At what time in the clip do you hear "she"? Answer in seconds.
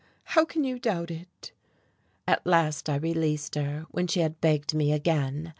4.07-4.21